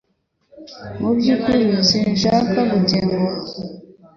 Mu 0.99 1.09
byukuri 1.17 1.65
sinshaka 1.89 2.57
gutenguha 2.71 3.35